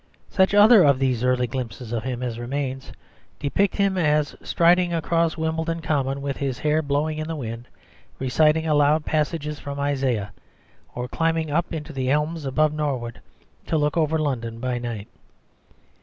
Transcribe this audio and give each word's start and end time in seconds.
Such 0.29 0.55
other 0.55 0.81
of 0.81 0.97
these 0.97 1.23
early 1.23 1.45
glimpses 1.45 1.91
of 1.91 2.01
him 2.01 2.23
as 2.23 2.39
remain, 2.39 2.81
depict 3.37 3.75
him 3.75 3.99
as 3.99 4.35
striding 4.41 4.91
across 4.95 5.37
Wimbledon 5.37 5.79
Common 5.79 6.23
with 6.23 6.37
his 6.37 6.57
hair 6.57 6.81
blowing 6.81 7.19
in 7.19 7.27
the 7.27 7.35
wind, 7.35 7.67
reciting 8.17 8.65
aloud 8.65 9.05
passages 9.05 9.59
from 9.59 9.79
Isaiah, 9.79 10.33
or 10.95 11.07
climbing 11.07 11.51
up 11.51 11.71
into 11.71 11.93
the 11.93 12.09
elms 12.09 12.45
above 12.47 12.73
Norwood 12.73 13.21
to 13.67 13.77
look 13.77 13.95
over 13.95 14.17
London 14.17 14.59
by 14.59 14.79
night. 14.79 15.07